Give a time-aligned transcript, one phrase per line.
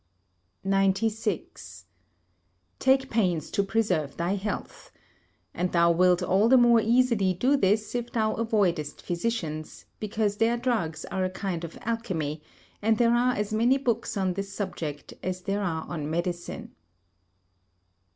[0.63, 1.85] 96.
[2.79, 4.89] Take pains to preserve thy health;
[5.53, 10.57] and thou wilt all the more easily do this if thou avoidest physicians, because their
[10.57, 12.41] drugs are a kind of alchemy,
[12.81, 16.73] and there are as many books on this subject as there are on medicine.